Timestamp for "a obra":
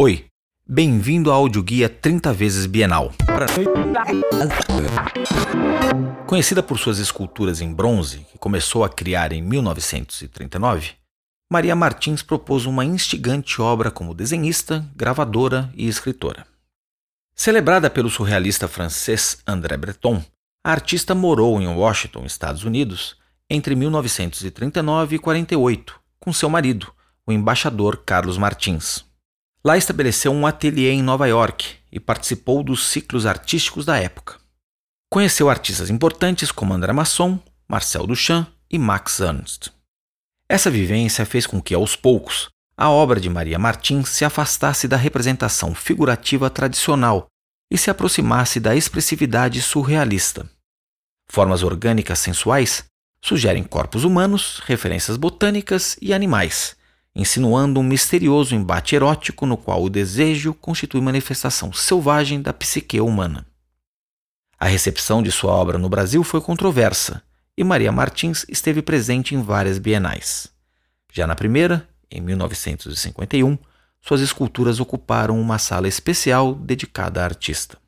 42.78-43.20